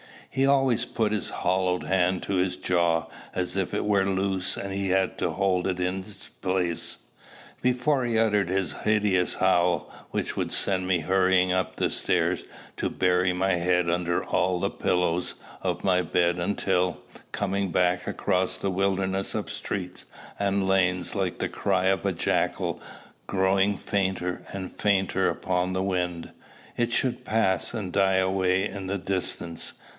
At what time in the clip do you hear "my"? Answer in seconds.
13.33-13.55, 15.83-16.01